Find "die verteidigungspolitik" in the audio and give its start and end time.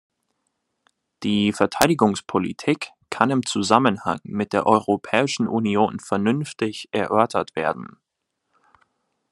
1.21-2.89